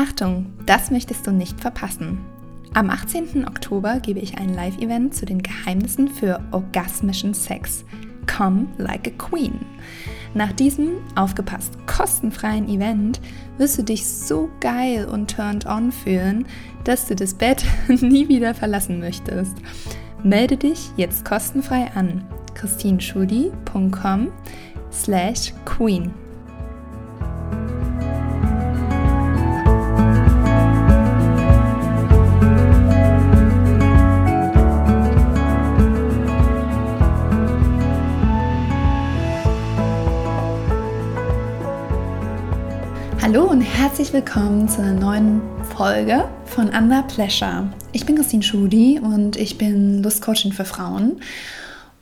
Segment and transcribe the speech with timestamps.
[0.00, 2.20] Achtung, das möchtest du nicht verpassen.
[2.72, 3.46] Am 18.
[3.46, 7.84] Oktober gebe ich ein Live-Event zu den Geheimnissen für orgasmischen Sex.
[8.26, 9.60] Come like a Queen.
[10.32, 13.20] Nach diesem, aufgepasst, kostenfreien Event
[13.58, 16.46] wirst du dich so geil und turned on fühlen,
[16.84, 19.52] dass du das Bett nie wieder verlassen möchtest.
[20.22, 22.24] Melde dich jetzt kostenfrei an
[22.54, 24.32] christinschudi.com
[24.90, 26.10] slash queen.
[43.32, 45.40] Hallo und herzlich willkommen zu einer neuen
[45.76, 47.72] Folge von Under Pleasure.
[47.92, 51.20] Ich bin Christine Schudi und ich bin Lustcoaching für Frauen.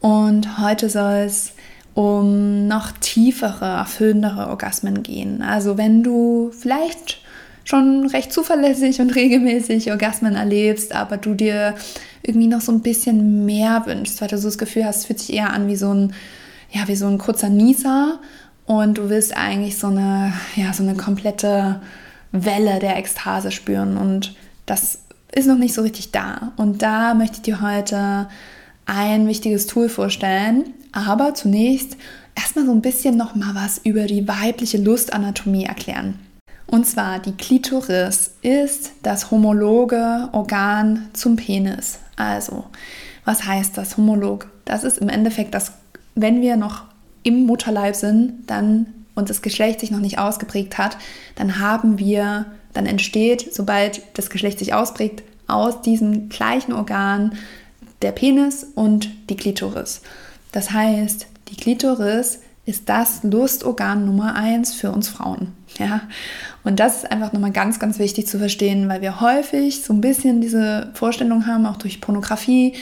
[0.01, 1.53] Und heute soll es
[1.93, 5.43] um noch tiefere, erfüllendere Orgasmen gehen.
[5.43, 7.19] Also wenn du vielleicht
[7.63, 11.75] schon recht zuverlässig und regelmäßig Orgasmen erlebst, aber du dir
[12.23, 15.19] irgendwie noch so ein bisschen mehr wünschst, weil du so das Gefühl hast, es fühlt
[15.19, 16.15] sich eher an wie so ein,
[16.71, 18.19] ja, wie so ein kurzer Nieser
[18.69, 21.81] und du willst eigentlich so eine, ja, so eine komplette
[22.33, 24.99] Welle der Ekstase spüren und das
[25.33, 26.53] ist noch nicht so richtig da.
[26.57, 28.29] Und da möchte ich dir heute
[28.85, 31.97] ein wichtiges Tool vorstellen, aber zunächst
[32.37, 36.19] erstmal so ein bisschen noch mal was über die weibliche Lustanatomie erklären.
[36.67, 42.01] Und zwar die Klitoris ist das homologe Organ zum Penis.
[42.17, 42.67] Also,
[43.25, 44.51] was heißt das homolog?
[44.67, 45.73] Das ist im Endeffekt das,
[46.15, 46.88] wenn wir noch
[47.29, 48.87] im Mutterleib sind, dann
[49.19, 50.97] und das Geschlecht sich noch nicht ausgeprägt hat,
[51.35, 57.33] dann haben wir, dann entsteht, sobald das Geschlecht sich ausprägt, aus diesem gleichen Organ
[58.01, 60.03] der Penis und die Klitoris.
[60.53, 65.53] Das heißt, die Klitoris ist das Lustorgan Nummer eins für uns Frauen.
[65.79, 66.03] Ja?
[66.63, 70.01] Und das ist einfach nochmal ganz, ganz wichtig zu verstehen, weil wir häufig so ein
[70.01, 72.75] bisschen diese Vorstellung haben, auch durch Pornografie,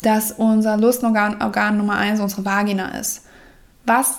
[0.00, 3.22] dass unser Lustorgan Organ Nummer eins unsere Vagina ist
[3.84, 4.18] was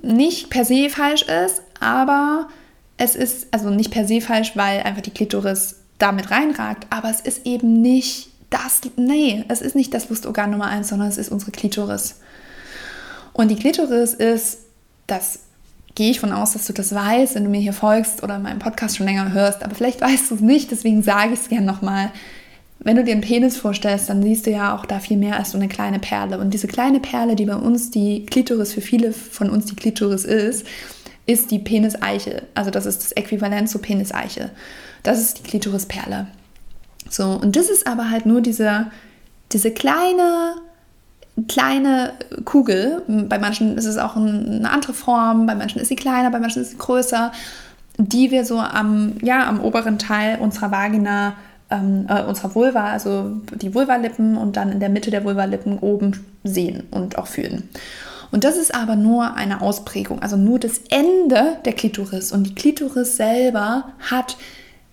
[0.00, 2.48] nicht per se falsch ist, aber
[2.96, 7.20] es ist also nicht per se falsch, weil einfach die Klitoris damit reinragt, aber es
[7.20, 11.30] ist eben nicht das, nee, es ist nicht das Lustorgan Nummer eins, sondern es ist
[11.30, 12.16] unsere Klitoris.
[13.32, 14.58] Und die Klitoris ist,
[15.06, 15.40] das
[15.94, 18.58] gehe ich von aus, dass du das weißt, wenn du mir hier folgst oder meinen
[18.58, 21.66] Podcast schon länger hörst, aber vielleicht weißt du es nicht, deswegen sage ich es gerne
[21.66, 22.10] nochmal.
[22.84, 25.52] Wenn du dir einen Penis vorstellst, dann siehst du ja auch da viel mehr als
[25.52, 26.38] so eine kleine Perle.
[26.38, 30.24] Und diese kleine Perle, die bei uns die Klitoris, für viele von uns die Klitoris
[30.24, 30.66] ist,
[31.26, 32.42] ist die Peniseiche.
[32.54, 34.50] Also das ist das Äquivalent zur Peniseiche.
[35.04, 36.26] Das ist die Klitorisperle.
[37.08, 38.86] So, und das ist aber halt nur diese,
[39.52, 40.56] diese kleine,
[41.46, 42.14] kleine
[42.44, 43.02] Kugel.
[43.06, 46.62] Bei manchen ist es auch eine andere Form, bei manchen ist sie kleiner, bei manchen
[46.62, 47.30] ist sie größer,
[47.98, 51.34] die wir so am, ja, am oberen Teil unserer Vagina
[51.72, 56.24] ähm, äh, unserer Vulva, also die Vulvalippen und dann in der Mitte der Vulvalippen oben
[56.44, 57.68] sehen und auch fühlen.
[58.30, 62.32] Und das ist aber nur eine Ausprägung, also nur das Ende der Klitoris.
[62.32, 64.36] Und die Klitoris selber hat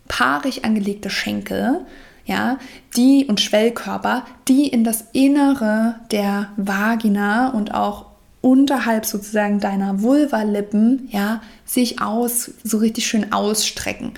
[0.08, 1.82] paarig angelegte Schenkel,
[2.26, 2.58] ja,
[2.96, 8.06] die und Schwellkörper, die in das Innere der Vagina und auch
[8.42, 14.14] unterhalb sozusagen deiner Vulvalippen, ja, sich aus, so richtig schön ausstrecken.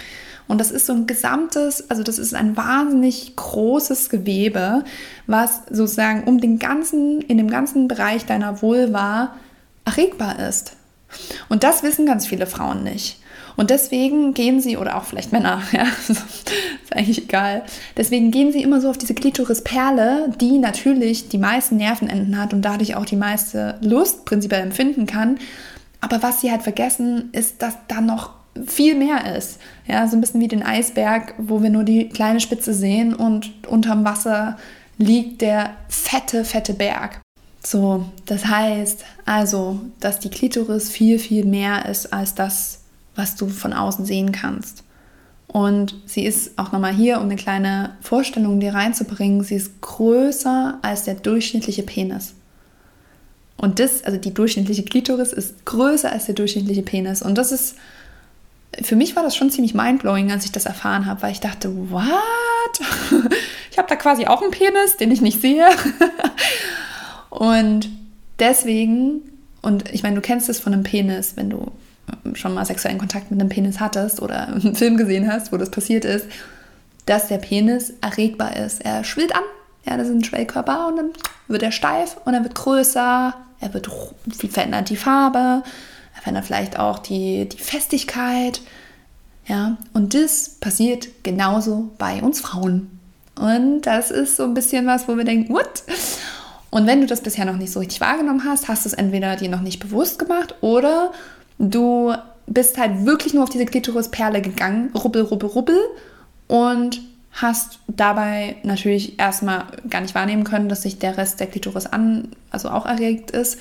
[0.52, 4.84] Und das ist so ein gesamtes, also das ist ein wahnsinnig großes Gewebe,
[5.26, 9.34] was sozusagen um den ganzen, in dem ganzen Bereich deiner Vulva
[9.86, 10.74] erregbar ist.
[11.48, 13.22] Und das wissen ganz viele Frauen nicht.
[13.56, 16.22] Und deswegen gehen sie, oder auch vielleicht Männer, ja, ist
[16.90, 17.64] eigentlich egal.
[17.96, 22.62] Deswegen gehen sie immer so auf diese Klitorisperle, die natürlich die meisten Nervenenden hat und
[22.62, 25.40] dadurch auch die meiste Lust prinzipiell empfinden kann.
[26.02, 29.60] Aber was sie halt vergessen, ist, dass da noch viel mehr ist.
[29.88, 33.68] Ja, so ein bisschen wie den Eisberg, wo wir nur die kleine Spitze sehen und
[33.68, 34.58] unterm Wasser
[34.98, 37.22] liegt der fette, fette Berg.
[37.66, 42.82] So, das heißt also, dass die Klitoris viel, viel mehr ist als das,
[43.16, 44.84] was du von außen sehen kannst.
[45.48, 50.80] Und sie ist auch nochmal hier, um eine kleine Vorstellung dir reinzubringen, sie ist größer
[50.82, 52.34] als der durchschnittliche Penis.
[53.58, 57.22] Und das, also die durchschnittliche Klitoris ist größer als der durchschnittliche Penis.
[57.22, 57.76] Und das ist
[58.82, 61.72] für mich war das schon ziemlich mindblowing, als ich das erfahren habe, weil ich dachte,
[61.92, 62.12] what?
[63.72, 65.66] Ich habe da quasi auch einen Penis, den ich nicht sehe.
[67.30, 67.90] Und
[68.40, 69.22] deswegen,
[69.62, 71.72] und ich meine, du kennst es von einem Penis, wenn du
[72.34, 75.72] schon mal sexuellen Kontakt mit einem Penis hattest oder einen Film gesehen hast, wo das
[75.72, 76.26] passiert ist,
[77.06, 78.84] dass der Penis erregbar ist.
[78.84, 79.44] Er schwillt an,
[79.86, 81.10] ja, das ist ein Schwellkörper und dann
[81.48, 83.90] wird er steif und er wird größer, er wird
[84.50, 85.64] verändert die Farbe,
[86.22, 88.62] verändert vielleicht auch die, die Festigkeit.
[89.48, 93.00] Ja, und das passiert genauso bei uns Frauen.
[93.36, 95.84] Und das ist so ein bisschen was, wo wir denken, what?
[96.70, 99.36] Und wenn du das bisher noch nicht so richtig wahrgenommen hast, hast du es entweder
[99.36, 101.12] dir noch nicht bewusst gemacht oder
[101.58, 102.14] du
[102.46, 105.80] bist halt wirklich nur auf diese Klitorisperle gegangen, rubbel, rubbel, rubbel
[106.48, 107.02] und
[107.32, 112.30] hast dabei natürlich erstmal gar nicht wahrnehmen können, dass sich der Rest der Klitoris an,
[112.52, 113.60] also auch erregt ist.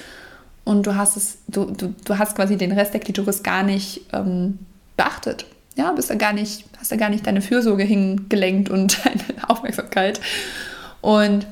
[0.64, 4.02] Und du hast es, du, du, du hast quasi den Rest der Klitoris gar nicht
[4.12, 4.58] ähm,
[4.96, 5.46] beachtet.
[5.76, 10.20] Ja, bist da gar nicht, hast da gar nicht deine Fürsorge hingelenkt und deine Aufmerksamkeit.
[11.00, 11.46] Und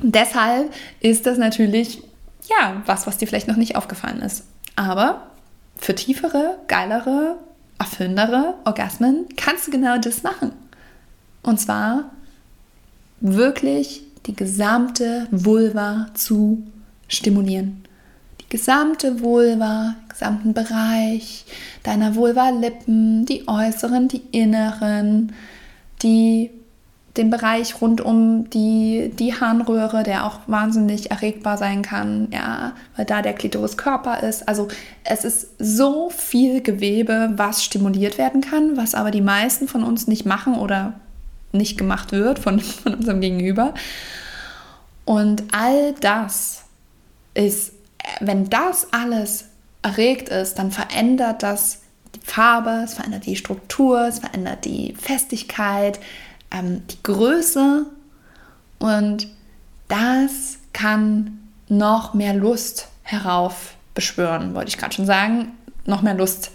[0.00, 2.02] deshalb ist das natürlich,
[2.48, 4.44] ja, was, was dir vielleicht noch nicht aufgefallen ist.
[4.76, 5.26] Aber
[5.76, 7.36] für tiefere, geilere,
[7.78, 10.52] erfüllendere Orgasmen kannst du genau das machen.
[11.42, 12.12] Und zwar
[13.20, 16.62] wirklich die gesamte Vulva zu
[17.08, 17.84] stimulieren.
[18.52, 21.46] Gesamte Vulva, gesamten Bereich
[21.84, 25.32] deiner Vulva-Lippen, die äußeren, die inneren,
[26.02, 26.50] die
[27.16, 33.06] den Bereich rund um die, die Harnröhre, der auch wahnsinnig erregbar sein kann, ja, weil
[33.06, 34.46] da der Klitoriskörper ist.
[34.46, 34.68] Also
[35.02, 40.08] es ist so viel Gewebe, was stimuliert werden kann, was aber die meisten von uns
[40.08, 40.92] nicht machen oder
[41.52, 43.72] nicht gemacht wird von, von unserem Gegenüber.
[45.06, 46.64] Und all das
[47.32, 47.72] ist,
[48.20, 49.46] wenn das alles
[49.82, 51.82] erregt ist, dann verändert das
[52.14, 55.98] die Farbe, es verändert die Struktur, es verändert die Festigkeit,
[56.50, 57.86] ähm, die Größe
[58.78, 59.28] und
[59.88, 61.38] das kann
[61.68, 65.52] noch mehr Lust heraufbeschwören, wollte ich gerade schon sagen,
[65.84, 66.50] noch mehr Lust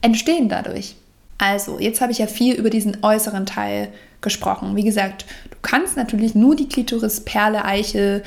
[0.00, 0.96] entstehen dadurch.
[1.38, 4.76] Also, jetzt habe ich ja viel über diesen äußeren Teil gesprochen.
[4.76, 8.22] Wie gesagt, du kannst natürlich nur die Klitorisperle, Eichel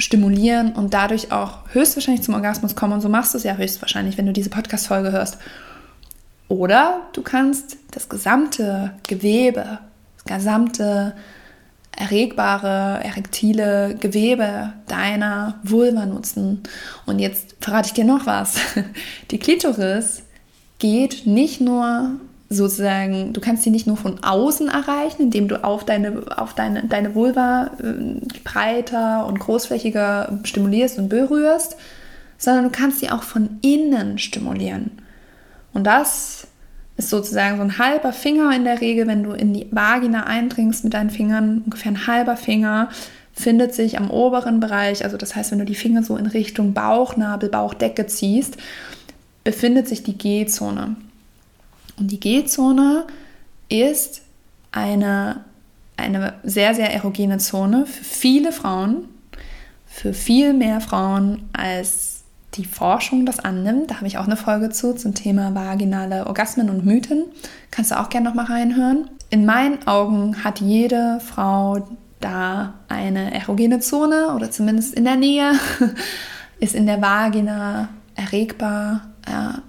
[0.00, 2.94] stimulieren und dadurch auch höchstwahrscheinlich zum Orgasmus kommen.
[2.94, 5.38] Und so machst du es ja höchstwahrscheinlich, wenn du diese Podcast-Folge hörst.
[6.48, 9.78] Oder du kannst das gesamte Gewebe,
[10.16, 11.14] das gesamte
[11.96, 16.62] erregbare, erektile Gewebe deiner Vulva nutzen.
[17.06, 18.56] Und jetzt verrate ich dir noch was.
[19.30, 20.22] Die Klitoris
[20.78, 22.12] geht nicht nur
[22.52, 26.84] sozusagen, du kannst sie nicht nur von außen erreichen, indem du auf deine, auf deine,
[26.86, 31.76] deine Vulva äh, breiter und großflächiger stimulierst und berührst,
[32.38, 34.90] sondern du kannst sie auch von innen stimulieren.
[35.72, 36.48] Und das
[36.96, 40.82] ist sozusagen so ein halber Finger in der Regel, wenn du in die Vagina eindringst
[40.82, 42.88] mit deinen Fingern, ungefähr ein halber Finger
[43.32, 46.74] findet sich am oberen Bereich, also das heißt, wenn du die Finger so in Richtung
[46.74, 48.56] Bauchnabel, Bauchdecke ziehst,
[49.44, 50.96] befindet sich die G-Zone.
[52.00, 53.06] Und die G-Zone
[53.68, 54.22] ist
[54.72, 55.44] eine,
[55.96, 59.04] eine sehr, sehr erogene Zone für viele Frauen,
[59.86, 62.22] für viel mehr Frauen als
[62.54, 63.90] die Forschung das annimmt.
[63.90, 67.24] Da habe ich auch eine Folge zu zum Thema vaginale Orgasmen und Mythen.
[67.70, 69.10] Kannst du auch gerne noch mal reinhören.
[69.28, 71.86] In meinen Augen hat jede Frau
[72.18, 75.52] da eine erogene Zone oder zumindest in der Nähe,
[76.60, 79.02] ist in der Vagina erregbar.
[79.28, 79.62] Ja.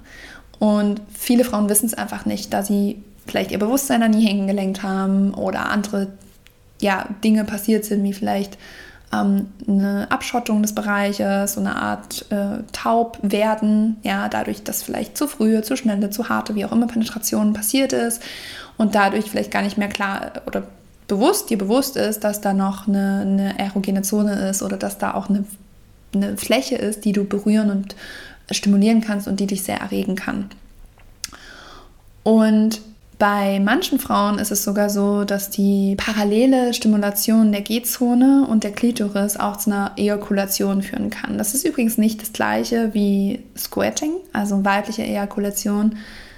[0.62, 4.84] Und viele Frauen wissen es einfach nicht, da sie vielleicht ihr Bewusstsein da nie hingelenkt
[4.84, 6.10] haben oder andere
[6.80, 8.60] ja, Dinge passiert sind, wie vielleicht
[9.12, 15.18] ähm, eine Abschottung des Bereiches, so eine Art äh, taub werden, ja, dadurch, dass vielleicht
[15.18, 18.22] zu frühe, zu schnelle, zu harte, wie auch immer Penetration passiert ist
[18.78, 20.62] und dadurch vielleicht gar nicht mehr klar oder
[21.08, 25.16] bewusst dir bewusst ist, dass da noch eine, eine erogene Zone ist oder dass da
[25.16, 25.44] auch eine,
[26.14, 27.96] eine Fläche ist, die du berühren und
[28.52, 30.50] stimulieren kannst und die dich sehr erregen kann.
[32.24, 32.82] Und
[33.18, 38.72] bei manchen Frauen ist es sogar so, dass die parallele Stimulation der G-Zone und der
[38.72, 41.38] Klitoris auch zu einer Ejakulation führen kann.
[41.38, 45.98] Das ist übrigens nicht das gleiche wie Squirting, also weibliche Ejakulation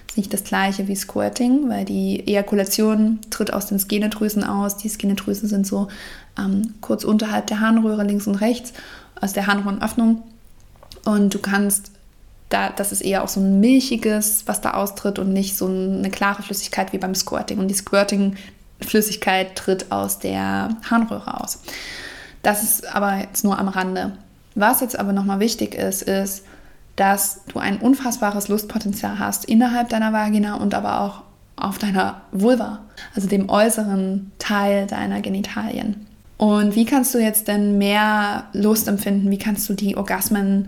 [0.10, 4.78] ist nicht das gleiche wie Squirting, weil die Ejakulation tritt aus den Skenedrüsen aus.
[4.78, 5.88] Die Skenedrüsen sind so
[6.38, 8.74] ähm, kurz unterhalb der Harnröhre links und rechts
[9.20, 10.22] aus der Harnröhrenöffnung
[11.06, 11.92] und du kannst
[12.54, 16.10] da, das ist eher auch so ein milchiges, was da austritt und nicht so eine
[16.10, 17.58] klare Flüssigkeit wie beim Squirting.
[17.58, 21.60] Und die Squirting-Flüssigkeit tritt aus der Harnröhre aus.
[22.44, 24.14] Das ist aber jetzt nur am Rande.
[24.56, 26.44] Was jetzt aber nochmal wichtig ist, ist,
[26.96, 31.24] dass du ein unfassbares Lustpotenzial hast innerhalb deiner Vagina und aber auch
[31.56, 32.80] auf deiner Vulva,
[33.16, 36.06] also dem äußeren Teil deiner Genitalien.
[36.38, 39.32] Und wie kannst du jetzt denn mehr Lust empfinden?
[39.32, 40.68] Wie kannst du die Orgasmen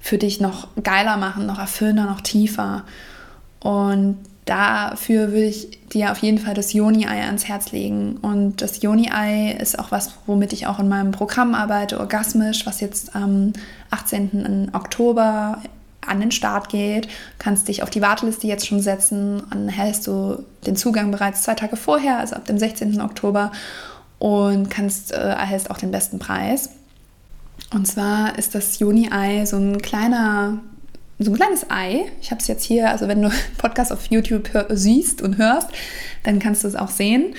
[0.00, 2.84] für dich noch geiler machen, noch erfüllender, noch tiefer.
[3.60, 8.16] Und dafür würde ich dir auf jeden Fall das Yoni-Ei ans Herz legen.
[8.18, 12.80] Und das Yoni-Ei ist auch was, womit ich auch in meinem Programm arbeite, orgasmisch, was
[12.80, 13.52] jetzt am
[13.90, 14.70] 18.
[14.72, 15.62] Oktober
[16.06, 17.08] an den Start geht.
[17.38, 19.42] Kannst dich auf die Warteliste jetzt schon setzen.
[19.50, 23.00] Dann hältst du den Zugang bereits zwei Tage vorher, also ab dem 16.
[23.00, 23.52] Oktober
[24.18, 26.70] und kannst, äh, erhältst auch den besten Preis.
[27.72, 30.58] Und zwar ist das Juni-Ei so ein kleiner,
[31.18, 32.06] so ein kleines Ei.
[32.20, 35.68] Ich habe es jetzt hier, also wenn du Podcast auf YouTube hör, siehst und hörst,
[36.22, 37.34] dann kannst du es auch sehen.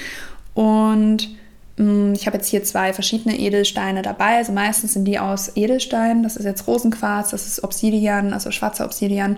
[0.54, 1.30] Und
[1.78, 4.38] mh, mm, ich habe jetzt hier zwei verschiedene Edelsteine dabei.
[4.38, 6.24] Also meistens sind die aus Edelstein.
[6.24, 9.38] Das ist jetzt Rosenquarz, das ist Obsidian, also schwarzer Obsidian.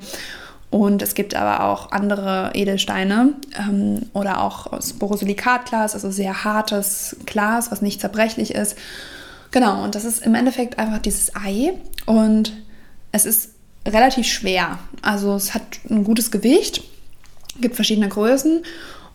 [0.71, 7.17] Und es gibt aber auch andere Edelsteine ähm, oder auch aus Borosilikatglas, also sehr hartes
[7.25, 8.77] Glas, was nicht zerbrechlich ist.
[9.51, 11.74] Genau, und das ist im Endeffekt einfach dieses Ei
[12.05, 12.53] und
[13.12, 13.51] es ist
[13.86, 14.79] relativ schwer.
[15.01, 16.84] Also es hat ein gutes Gewicht,
[17.60, 18.63] gibt verschiedene Größen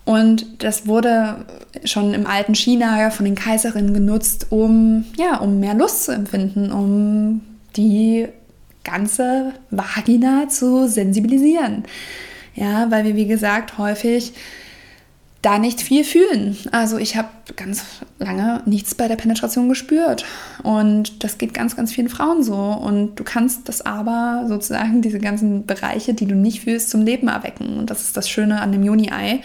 [0.05, 1.45] und das wurde
[1.83, 6.71] schon im alten China von den Kaiserinnen genutzt, um, ja, um mehr Lust zu empfinden,
[6.71, 7.41] um
[7.75, 8.27] die
[8.83, 11.83] ganze Vagina zu sensibilisieren.
[12.55, 14.33] Ja, weil wir, wie gesagt, häufig
[15.41, 16.57] da nicht viel fühlen.
[16.71, 17.83] Also ich habe ganz
[18.19, 20.25] lange nichts bei der Penetration gespürt.
[20.63, 22.55] Und das geht ganz, ganz vielen Frauen so.
[22.55, 27.27] Und du kannst das aber sozusagen, diese ganzen Bereiche, die du nicht fühlst, zum Leben
[27.27, 27.77] erwecken.
[27.77, 29.41] Und das ist das Schöne an dem Juni-Ei.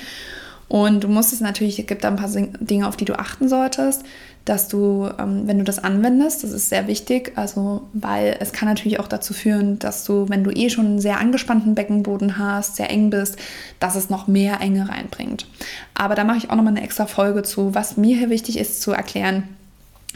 [0.68, 3.48] Und du musst es natürlich, es gibt da ein paar Dinge, auf die du achten
[3.48, 4.04] solltest
[4.44, 8.68] dass du, ähm, wenn du das anwendest, das ist sehr wichtig, also weil es kann
[8.68, 12.76] natürlich auch dazu führen, dass du, wenn du eh schon einen sehr angespannten Beckenboden hast,
[12.76, 13.36] sehr eng bist,
[13.78, 15.46] dass es noch mehr Enge reinbringt.
[15.94, 17.74] Aber da mache ich auch nochmal eine extra Folge zu.
[17.74, 19.44] Was mir hier wichtig ist zu erklären,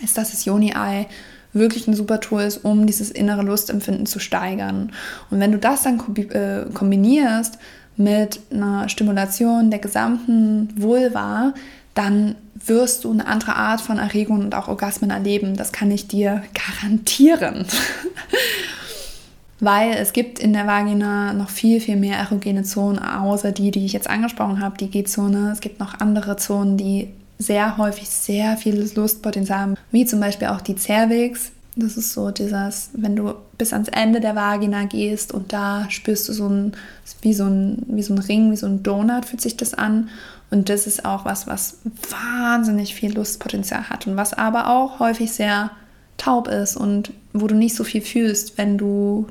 [0.03, 1.07] ist, dass das Yoni-Eye
[1.53, 4.93] wirklich ein super Tool ist, um dieses innere Lustempfinden zu steigern.
[5.31, 7.59] Und wenn du das dann äh, kombinierst
[7.97, 11.55] mit einer Stimulation der gesamten Vulva,
[11.97, 15.57] dann wirst du eine andere Art von Erregung und auch Orgasmen erleben.
[15.57, 17.67] Das kann ich dir garantieren.
[19.61, 23.87] Weil es gibt in der Vagina noch viel, viel mehr erogene Zonen, außer die, die
[23.87, 25.51] ich jetzt angesprochen habe, die G-Zone.
[25.51, 30.49] Es gibt noch andere Zonen, die sehr häufig sehr viel Lustpotenzial haben, wie zum Beispiel
[30.49, 31.53] auch die Cervix.
[31.79, 36.27] Das ist so dieses, wenn du bis ans Ende der Vagina gehst und da spürst
[36.27, 36.73] du so ein,
[37.21, 40.09] wie so ein, wie so ein Ring, wie so ein Donut fühlt sich das an.
[40.51, 41.79] Und das ist auch was, was
[42.09, 45.71] wahnsinnig viel Lustpotenzial hat und was aber auch häufig sehr
[46.17, 49.27] taub ist und wo du nicht so viel fühlst, wenn du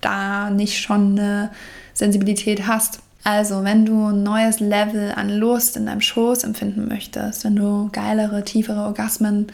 [0.00, 1.50] da nicht schon eine
[1.92, 3.00] Sensibilität hast.
[3.24, 7.90] Also, wenn du ein neues Level an Lust in deinem Schoß empfinden möchtest, wenn du
[7.92, 9.48] geilere, tiefere Orgasmen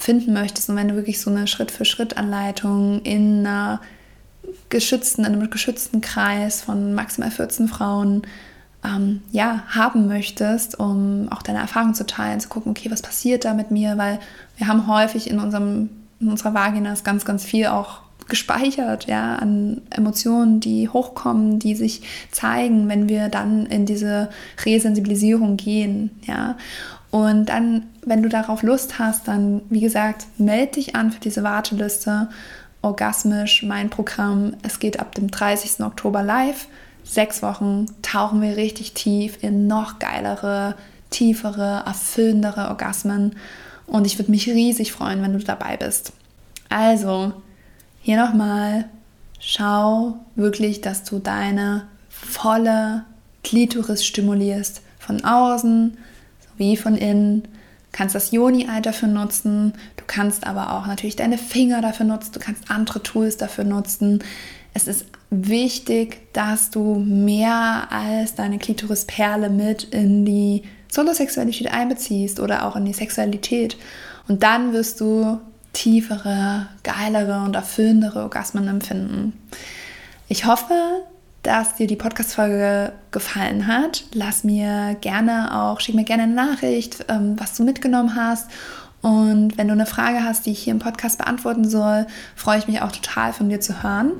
[0.00, 3.82] empfinden möchtest und wenn du wirklich so eine Schritt-für-Schritt-Anleitung in einer
[4.70, 8.22] geschützten, in einem geschützten Kreis von maximal 14 Frauen
[8.82, 13.44] ähm, ja, haben möchtest, um auch deine Erfahrung zu teilen, zu gucken, okay, was passiert
[13.44, 14.20] da mit mir, weil
[14.56, 19.82] wir haben häufig in, unserem, in unserer Vagina ganz, ganz viel auch gespeichert, ja, an
[19.90, 24.30] Emotionen, die hochkommen, die sich zeigen, wenn wir dann in diese
[24.64, 26.56] Resensibilisierung gehen, ja.
[27.10, 31.42] Und dann, wenn du darauf Lust hast, dann, wie gesagt, melde dich an für diese
[31.42, 32.28] Warteliste.
[32.82, 34.54] Orgasmisch, mein Programm.
[34.62, 35.80] Es geht ab dem 30.
[35.80, 36.66] Oktober live
[37.10, 40.76] sechs Wochen tauchen wir richtig tief in noch geilere,
[41.10, 43.36] tiefere, erfüllendere Orgasmen.
[43.86, 46.12] Und ich würde mich riesig freuen, wenn du dabei bist.
[46.68, 47.32] Also,
[48.00, 48.84] hier nochmal,
[49.40, 53.04] schau wirklich, dass du deine volle
[53.42, 54.82] Klitoris stimulierst.
[54.98, 55.98] Von außen
[56.60, 57.42] sowie von innen.
[57.42, 59.72] Du kannst das Joni-Ei dafür nutzen.
[59.96, 62.32] Du kannst aber auch natürlich deine Finger dafür nutzen.
[62.32, 64.22] Du kannst andere Tools dafür nutzen.
[64.74, 72.66] Es ist wichtig, dass du mehr als deine Klitorisperle mit in die Solosexualität einbeziehst oder
[72.66, 73.76] auch in die Sexualität.
[74.28, 75.40] Und dann wirst du
[75.72, 79.32] tiefere, geilere und erfüllendere Orgasmen empfinden.
[80.28, 80.74] Ich hoffe,
[81.42, 84.04] dass dir die Podcast-Folge gefallen hat.
[84.12, 88.50] Lass mir gerne auch, schick mir gerne eine Nachricht, ähm, was du mitgenommen hast.
[89.02, 92.06] Und wenn du eine Frage hast, die ich hier im Podcast beantworten soll,
[92.36, 94.12] freue ich mich auch total von dir zu hören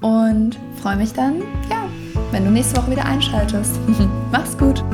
[0.00, 1.88] und freue mich dann, ja,
[2.30, 3.72] wenn du nächste Woche wieder einschaltest.
[4.30, 4.84] Mach's gut.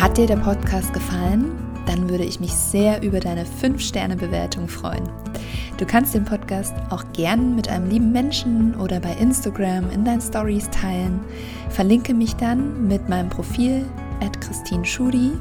[0.00, 1.57] Hat dir der Podcast gefallen?
[1.88, 5.08] Dann würde ich mich sehr über deine 5-Sterne-Bewertung freuen.
[5.78, 10.20] Du kannst den Podcast auch gern mit einem lieben Menschen oder bei Instagram in deinen
[10.20, 11.18] Stories teilen.
[11.70, 13.86] Verlinke mich dann mit meinem Profil
[14.20, 15.32] at Christine Schudi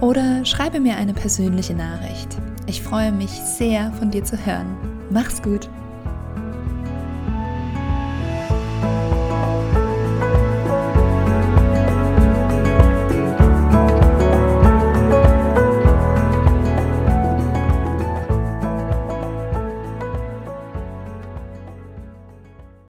[0.00, 2.36] oder schreibe mir eine persönliche Nachricht.
[2.66, 4.76] Ich freue mich sehr, von dir zu hören.
[5.10, 5.70] Mach's gut!